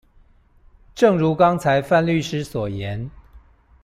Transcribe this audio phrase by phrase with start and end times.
[0.95, 3.07] 正如剛才范律師所言